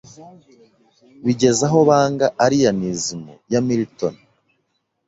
[1.25, 4.15] bigeze aho banga Arianism ya Milton